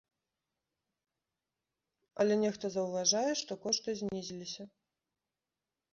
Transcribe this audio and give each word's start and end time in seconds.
Але 2.23 2.33
нехта 2.43 2.65
заўважае, 2.77 3.29
што 3.43 3.51
кошты 3.67 3.89
знізіліся. 4.03 4.63